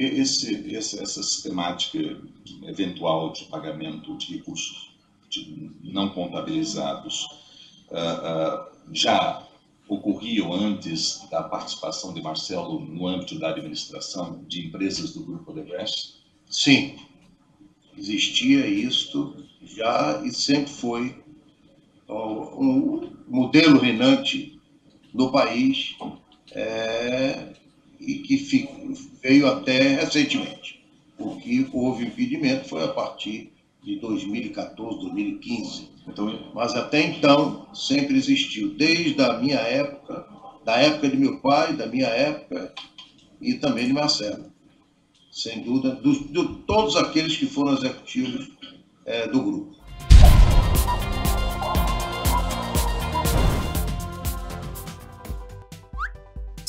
Esse, 0.00 0.54
esse, 0.72 1.02
essa 1.02 1.22
sistemática 1.22 1.98
eventual 2.62 3.32
de 3.32 3.46
pagamento 3.46 4.16
de 4.16 4.36
recursos 4.36 4.96
de 5.28 5.72
não 5.82 6.10
contabilizados 6.10 7.24
uh, 7.90 8.60
uh, 8.60 8.94
já 8.94 9.44
ocorriam 9.88 10.52
antes 10.52 11.26
da 11.30 11.42
participação 11.42 12.14
de 12.14 12.22
Marcelo 12.22 12.78
no 12.78 13.08
âmbito 13.08 13.38
da 13.40 13.50
administração 13.50 14.44
de 14.46 14.68
empresas 14.68 15.14
do 15.14 15.24
Grupo 15.24 15.50
Odebrecht? 15.50 16.14
Sim, 16.48 16.96
existia 17.96 18.66
isto 18.68 19.44
já 19.62 20.22
e 20.24 20.32
sempre 20.32 20.70
foi 20.70 21.24
um 22.08 23.10
modelo 23.26 23.78
reinante 23.80 24.60
no 25.12 25.32
país 25.32 25.96
é, 26.52 27.52
e 28.00 28.18
que 28.18 28.36
veio 29.22 29.46
até 29.46 29.96
recentemente. 29.96 30.82
O 31.18 31.36
que 31.36 31.68
houve 31.72 32.06
impedimento 32.06 32.68
foi 32.68 32.84
a 32.84 32.88
partir 32.88 33.52
de 33.82 33.96
2014, 33.96 35.00
2015. 35.00 35.88
Então, 36.06 36.52
mas 36.54 36.74
até 36.74 37.02
então 37.02 37.66
sempre 37.74 38.16
existiu, 38.16 38.74
desde 38.74 39.20
a 39.22 39.38
minha 39.38 39.58
época, 39.58 40.26
da 40.64 40.76
época 40.76 41.08
de 41.08 41.16
meu 41.16 41.40
pai, 41.40 41.74
da 41.74 41.86
minha 41.86 42.08
época 42.08 42.72
e 43.40 43.54
também 43.54 43.86
de 43.86 43.92
Marcelo. 43.92 44.52
Sem 45.30 45.62
dúvida, 45.62 45.94
de 46.02 46.44
todos 46.66 46.96
aqueles 46.96 47.36
que 47.36 47.46
foram 47.46 47.74
executivos 47.74 48.50
é, 49.04 49.26
do 49.28 49.42
grupo. 49.42 49.77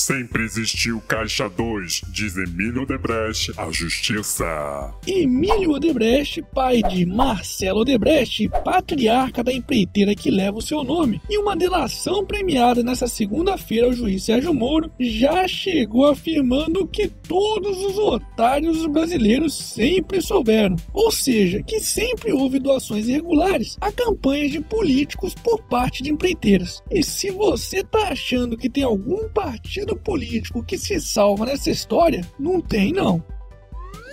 Sempre 0.09 0.44
existiu 0.44 0.99
Caixa 1.08 1.48
2, 1.48 2.02
diz 2.12 2.36
Emílio 2.36 2.81
Odebrecht, 2.81 3.52
a 3.55 3.70
justiça. 3.70 4.91
Emílio 5.05 5.73
Odebrecht, 5.73 6.41
pai 6.52 6.81
de 6.81 7.05
Marcelo 7.05 7.81
Odebrecht, 7.81 8.50
patriarca 8.66 9.44
da 9.44 9.53
empreiteira 9.53 10.16
que 10.16 10.31
leva 10.31 10.58
o 10.58 10.64
seu 10.64 10.84
nome, 10.84 11.22
e 11.30 11.38
uma 11.38 11.56
delação 11.56 12.25
premiada 12.25 12.81
nessa 12.81 13.08
segunda-feira 13.08 13.86
ao 13.86 13.94
juiz 13.94 14.23
Sérgio 14.23 14.52
Moro, 14.52 14.92
já 15.00 15.47
chegou 15.47 16.08
afirmando 16.08 16.88
que 16.88 17.08
todos 17.08 17.78
os 17.78 17.95
otários 18.00 18.84
brasileiros 18.88 19.53
sempre 19.53 20.23
souberam, 20.23 20.75
ou 20.91 21.12
seja, 21.12 21.62
que 21.62 21.80
sempre 21.80 22.34
houve 22.34 22.58
doações 22.58 23.08
irregulares 23.08 23.78
a 23.80 23.91
campanhas 23.91 24.50
de 24.50 24.59
políticos 24.59 25.36
por 25.36 25.62
parte 25.66 26.02
de 26.02 26.09
empreiteiras. 26.09 26.81
E 26.89 27.03
se 27.03 27.30
você 27.30 27.84
tá 27.84 28.08
achando 28.08 28.58
que 28.58 28.72
tem 28.72 28.84
algum 28.84 29.30
partido 29.30 29.98
político 30.00 30.64
que 30.64 30.78
se 30.78 31.00
salva 31.00 31.45
nessa 31.45 31.69
história, 31.69 32.22
não 32.39 32.61
tem, 32.61 32.92
não. 32.92 33.23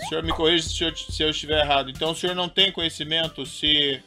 O 0.05 0.09
senhor 0.09 0.23
me 0.23 0.33
corrija 0.33 0.69
se 0.69 0.85
eu, 0.85 0.97
se 0.97 1.23
eu 1.23 1.31
estiver 1.31 1.65
errado. 1.65 1.91
Então 1.91 2.13
o 2.13 2.15
senhor 2.15 2.35
não 2.35 2.49
tem 2.49 2.71
conhecimento 2.71 3.45
se 3.47 4.03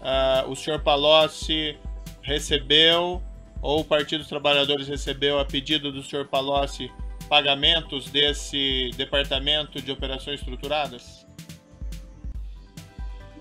uh, 0.00 0.50
o 0.50 0.56
senhor 0.56 0.80
Palocci 0.80 1.76
recebeu 2.22 3.22
ou 3.62 3.80
o 3.80 3.84
Partido 3.84 4.20
dos 4.20 4.28
Trabalhadores 4.28 4.88
recebeu 4.88 5.38
a 5.38 5.44
pedido 5.44 5.92
do 5.92 6.02
senhor 6.02 6.26
Palocci 6.26 6.90
pagamentos 7.28 8.08
desse 8.10 8.90
Departamento 8.96 9.80
de 9.80 9.90
Operações 9.90 10.40
Estruturadas? 10.40 11.26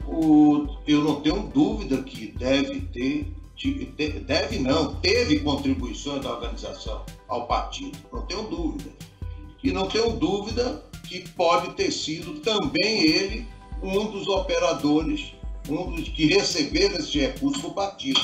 O, 0.07 0.77
eu 0.87 1.03
não 1.03 1.21
tenho 1.21 1.47
dúvida 1.47 2.01
que 2.03 2.27
deve 2.27 2.81
ter 2.81 3.33
deve 4.25 4.59
não, 4.59 4.95
teve 4.95 5.39
contribuições 5.39 6.21
da 6.21 6.33
organização 6.33 7.05
ao 7.27 7.47
partido, 7.47 7.97
não 8.11 8.21
tenho 8.23 8.43
dúvida. 8.43 8.91
E 9.63 9.71
não 9.71 9.87
tenho 9.87 10.11
dúvida 10.11 10.83
que 11.07 11.27
pode 11.29 11.73
ter 11.73 11.91
sido 11.91 12.39
também 12.41 13.01
ele 13.01 13.47
um 13.81 14.11
dos 14.11 14.27
operadores, 14.27 15.33
um 15.69 15.91
dos 15.91 16.09
que 16.09 16.25
receberam 16.25 16.97
esse 16.97 17.19
recurso 17.19 17.61
do 17.61 17.71
partido. 17.71 18.19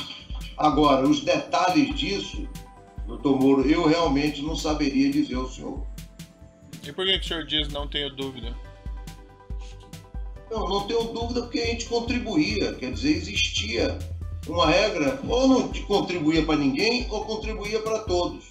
Agora, 0.58 1.08
os 1.08 1.22
detalhes 1.22 1.96
disso, 1.96 2.48
doutor 3.08 3.40
Moro, 3.40 3.68
eu 3.68 3.88
realmente 3.88 4.42
não 4.42 4.56
saberia 4.56 5.12
dizer 5.12 5.36
ao 5.36 5.50
senhor. 5.50 5.86
E 6.84 6.92
por 6.92 7.06
que, 7.06 7.20
que 7.20 7.26
o 7.26 7.28
senhor 7.28 7.46
diz 7.46 7.70
não 7.70 7.88
tenho 7.88 8.14
dúvida? 8.16 8.56
Não, 10.50 10.68
não 10.68 10.88
tenho 10.88 11.04
dúvida 11.06 11.42
porque 11.42 11.60
a 11.60 11.66
gente 11.68 11.86
contribuía, 11.86 12.74
quer 12.74 12.92
dizer, 12.92 13.16
existia 13.16 13.98
uma 14.48 14.68
regra, 14.68 15.20
ou 15.28 15.48
não 15.48 15.68
contribuía 15.88 16.46
para 16.46 16.58
ninguém, 16.58 17.08
ou 17.10 17.26
contribuía 17.26 17.80
para 17.82 18.00
todos. 18.00 18.50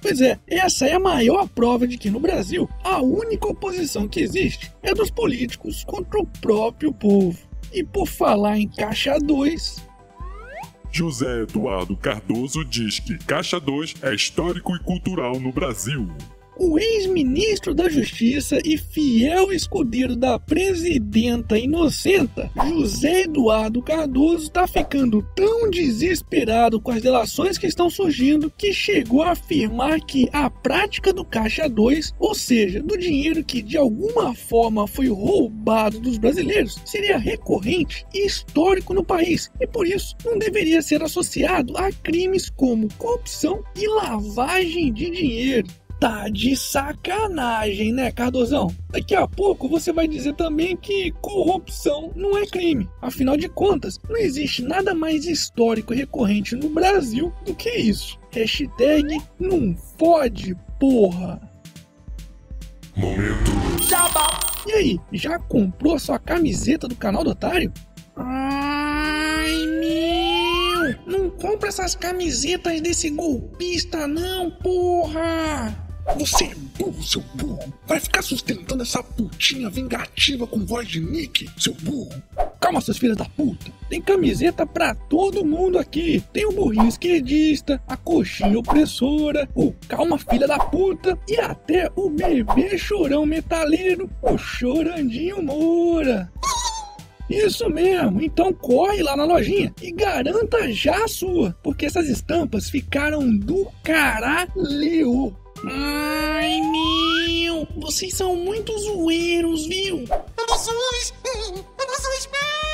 Pois 0.00 0.20
é, 0.20 0.38
essa 0.46 0.86
é 0.86 0.92
a 0.92 1.00
maior 1.00 1.48
prova 1.48 1.86
de 1.86 1.96
que 1.96 2.10
no 2.10 2.20
Brasil 2.20 2.68
a 2.84 3.00
única 3.00 3.48
oposição 3.48 4.06
que 4.06 4.20
existe 4.20 4.70
é 4.82 4.92
dos 4.92 5.10
políticos 5.10 5.82
contra 5.84 6.20
o 6.20 6.26
próprio 6.26 6.92
povo. 6.92 7.38
E 7.72 7.82
por 7.82 8.06
falar 8.06 8.58
em 8.58 8.68
Caixa 8.68 9.18
2. 9.18 9.82
José 10.92 11.42
Eduardo 11.42 11.96
Cardoso 11.96 12.64
diz 12.64 13.00
que 13.00 13.18
Caixa 13.18 13.58
2 13.58 13.94
é 14.02 14.14
histórico 14.14 14.76
e 14.76 14.78
cultural 14.80 15.40
no 15.40 15.50
Brasil 15.50 16.08
o 16.58 16.78
ex-ministro 16.78 17.74
da 17.74 17.88
Justiça 17.88 18.58
e 18.64 18.78
fiel 18.78 19.52
escudeiro 19.52 20.14
da 20.14 20.38
presidenta 20.38 21.58
inocenta, 21.58 22.50
José 22.68 23.22
Eduardo 23.22 23.82
Cardoso, 23.82 24.44
está 24.44 24.66
ficando 24.66 25.22
tão 25.34 25.68
desesperado 25.70 26.80
com 26.80 26.90
as 26.90 27.02
delações 27.02 27.58
que 27.58 27.66
estão 27.66 27.90
surgindo 27.90 28.50
que 28.50 28.72
chegou 28.72 29.22
a 29.22 29.32
afirmar 29.32 30.00
que 30.00 30.28
a 30.32 30.48
prática 30.48 31.12
do 31.12 31.24
Caixa 31.24 31.68
2, 31.68 32.14
ou 32.18 32.34
seja, 32.34 32.82
do 32.82 32.96
dinheiro 32.96 33.44
que 33.44 33.62
de 33.62 33.76
alguma 33.76 34.34
forma 34.34 34.86
foi 34.86 35.08
roubado 35.08 36.00
dos 36.00 36.18
brasileiros, 36.18 36.80
seria 36.84 37.18
recorrente 37.18 38.06
e 38.14 38.26
histórico 38.26 38.94
no 38.94 39.04
país 39.04 39.50
e 39.60 39.66
por 39.66 39.86
isso 39.86 40.16
não 40.24 40.38
deveria 40.38 40.82
ser 40.82 41.02
associado 41.02 41.76
a 41.76 41.90
crimes 41.90 42.48
como 42.50 42.88
corrupção 42.96 43.62
e 43.76 43.86
lavagem 43.86 44.92
de 44.92 45.10
dinheiro. 45.10 45.83
Tá 46.04 46.28
de 46.28 46.54
sacanagem, 46.54 47.90
né, 47.90 48.12
Cardozão? 48.12 48.70
Daqui 48.90 49.14
a 49.14 49.26
pouco 49.26 49.66
você 49.66 49.90
vai 49.90 50.06
dizer 50.06 50.34
também 50.34 50.76
que 50.76 51.10
corrupção 51.22 52.12
não 52.14 52.36
é 52.36 52.44
crime. 52.44 52.86
Afinal 53.00 53.38
de 53.38 53.48
contas, 53.48 53.98
não 54.06 54.18
existe 54.18 54.62
nada 54.62 54.94
mais 54.94 55.24
histórico 55.24 55.94
e 55.94 55.96
recorrente 55.96 56.54
no 56.56 56.68
Brasil 56.68 57.32
do 57.46 57.54
que 57.54 57.70
isso. 57.70 58.20
Hashtag 58.32 59.18
não 59.40 59.74
fode, 59.98 60.54
porra. 60.78 61.40
Momento. 62.94 63.50
E 64.66 64.72
aí, 64.72 65.00
já 65.10 65.38
comprou 65.38 65.94
a 65.94 65.98
sua 65.98 66.18
camiseta 66.18 66.86
do 66.86 66.96
canal 66.96 67.24
do 67.24 67.30
Otário? 67.30 67.72
Ai, 68.14 69.56
meu! 69.80 70.98
Não 71.06 71.30
compra 71.30 71.70
essas 71.70 71.94
camisetas 71.94 72.78
desse 72.82 73.08
golpista, 73.08 74.06
não, 74.06 74.50
porra! 74.50 75.83
Você 76.16 76.44
é 76.44 76.54
burro, 76.78 77.02
seu 77.02 77.22
burro. 77.34 77.72
Vai 77.86 77.98
ficar 77.98 78.22
sustentando 78.22 78.82
essa 78.82 79.02
putinha 79.02 79.70
vingativa 79.70 80.46
com 80.46 80.64
voz 80.64 80.86
de 80.86 81.00
Nick, 81.00 81.48
seu 81.58 81.74
burro. 81.74 82.12
Calma, 82.60 82.80
seus 82.80 82.98
filhos 82.98 83.16
da 83.16 83.24
puta. 83.24 83.72
Tem 83.88 84.00
camiseta 84.00 84.66
pra 84.66 84.94
todo 84.94 85.44
mundo 85.44 85.78
aqui. 85.78 86.22
Tem 86.32 86.46
o 86.46 86.52
burrinho 86.52 86.88
esquerdista, 86.88 87.82
a 87.88 87.96
coxinha 87.96 88.58
opressora, 88.58 89.48
o 89.54 89.72
calma 89.88 90.18
filha 90.18 90.46
da 90.46 90.58
puta 90.58 91.18
e 91.28 91.36
até 91.38 91.90
o 91.96 92.08
bebê 92.10 92.78
chorão 92.78 93.26
metaleiro, 93.26 94.08
o 94.22 94.38
chorandinho 94.38 95.42
Moura. 95.42 96.30
Isso 97.28 97.68
mesmo, 97.70 98.20
então 98.22 98.52
corre 98.52 99.02
lá 99.02 99.16
na 99.16 99.24
lojinha 99.24 99.74
e 99.80 99.90
garanta 99.90 100.70
já 100.70 101.04
a 101.04 101.08
sua, 101.08 101.56
porque 101.62 101.86
essas 101.86 102.08
estampas 102.08 102.68
ficaram 102.68 103.36
do 103.36 103.66
caralho. 103.82 105.34
Ai, 105.70 106.60
meu! 106.60 107.66
Vocês 107.76 108.14
são 108.14 108.36
muito 108.36 108.76
zoeiros, 108.78 109.66
viu? 109.66 110.04
Emoções! 110.38 111.14
Emoções 111.78 112.28
mesmo! 112.32 112.64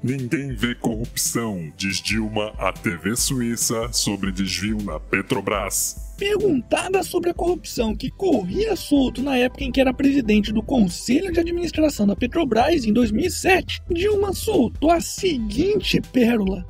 Ninguém 0.00 0.54
vê 0.54 0.76
corrupção, 0.76 1.72
diz 1.76 2.00
Dilma 2.00 2.54
à 2.56 2.72
TV 2.72 3.16
Suíça 3.16 3.92
sobre 3.92 4.30
desvio 4.30 4.80
na 4.82 5.00
Petrobras. 5.00 6.14
Perguntada 6.16 7.02
sobre 7.02 7.30
a 7.30 7.34
corrupção 7.34 7.96
que 7.96 8.08
corria 8.08 8.76
solto 8.76 9.20
na 9.20 9.36
época 9.36 9.64
em 9.64 9.72
que 9.72 9.80
era 9.80 9.92
presidente 9.92 10.52
do 10.52 10.62
Conselho 10.62 11.32
de 11.32 11.40
Administração 11.40 12.06
da 12.06 12.14
Petrobras, 12.14 12.84
em 12.84 12.92
2007, 12.92 13.82
Dilma 13.90 14.32
soltou 14.32 14.92
a 14.92 15.00
seguinte 15.00 16.00
pérola: 16.12 16.64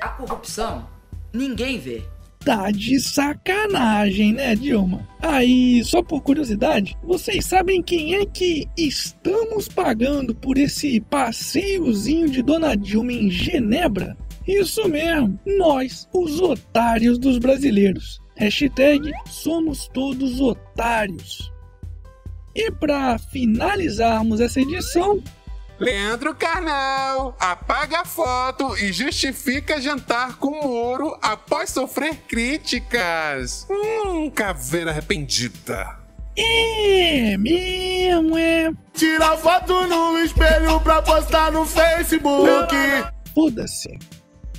A 0.00 0.08
corrupção 0.08 0.88
ninguém 1.32 1.78
vê. 1.78 2.02
Tá 2.44 2.70
de 2.70 2.98
sacanagem, 2.98 4.32
né, 4.32 4.56
Dilma? 4.56 5.06
Aí, 5.20 5.84
só 5.84 6.02
por 6.02 6.22
curiosidade, 6.22 6.96
vocês 7.02 7.44
sabem 7.44 7.82
quem 7.82 8.14
é 8.14 8.24
que 8.24 8.66
estamos 8.78 9.68
pagando 9.68 10.34
por 10.34 10.56
esse 10.56 11.00
passeiozinho 11.02 12.30
de 12.30 12.40
Dona 12.42 12.74
Dilma 12.74 13.12
em 13.12 13.30
Genebra? 13.30 14.16
Isso 14.48 14.88
mesmo, 14.88 15.38
nós, 15.44 16.08
os 16.14 16.40
otários 16.40 17.18
dos 17.18 17.36
brasileiros. 17.36 18.22
Hashtag 18.36 19.12
somos 19.26 19.86
todos 19.88 20.40
otários. 20.40 21.52
E 22.54 22.70
para 22.72 23.18
finalizarmos 23.18 24.40
essa 24.40 24.62
edição, 24.62 25.22
Leandro 25.80 26.34
Carnal 26.34 27.34
apaga 27.40 28.00
a 28.00 28.04
foto 28.04 28.76
e 28.76 28.92
justifica 28.92 29.80
jantar 29.80 30.36
com 30.36 30.50
Moro 30.62 31.18
após 31.22 31.70
sofrer 31.70 32.16
críticas. 32.28 33.66
Hum, 33.70 34.28
caveira 34.30 34.90
arrependida. 34.90 35.96
é 36.36 37.34
mesmo, 37.38 38.36
é. 38.36 38.70
Tira 38.92 39.38
foto 39.38 39.86
no 39.86 40.18
espelho 40.18 40.78
pra 40.80 41.00
postar 41.00 41.50
no 41.50 41.64
Facebook. 41.64 42.74
Foda-se. 43.34 43.98